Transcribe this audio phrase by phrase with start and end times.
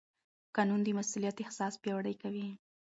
[0.55, 2.47] قانون د مسوولیت احساس پیاوړی کوي.